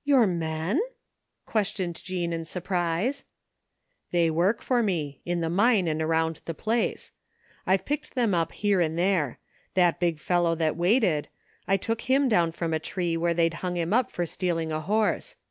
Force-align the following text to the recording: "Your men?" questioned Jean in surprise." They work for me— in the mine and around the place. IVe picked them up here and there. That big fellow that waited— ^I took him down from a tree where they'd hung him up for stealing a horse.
"Your 0.12 0.26
men?" 0.26 0.82
questioned 1.52 2.02
Jean 2.04 2.34
in 2.34 2.44
surprise." 2.44 3.24
They 4.10 4.30
work 4.30 4.60
for 4.60 4.82
me— 4.82 5.18
in 5.24 5.40
the 5.40 5.48
mine 5.48 5.88
and 5.88 6.02
around 6.02 6.42
the 6.44 6.52
place. 6.52 7.10
IVe 7.66 7.86
picked 7.86 8.14
them 8.14 8.34
up 8.34 8.52
here 8.52 8.82
and 8.82 8.98
there. 8.98 9.38
That 9.72 9.98
big 9.98 10.18
fellow 10.20 10.54
that 10.56 10.76
waited— 10.76 11.28
^I 11.70 11.80
took 11.80 12.02
him 12.02 12.28
down 12.28 12.52
from 12.52 12.74
a 12.74 12.78
tree 12.78 13.16
where 13.16 13.32
they'd 13.32 13.54
hung 13.64 13.78
him 13.78 13.94
up 13.94 14.10
for 14.10 14.26
stealing 14.26 14.70
a 14.70 14.82
horse. 14.82 15.36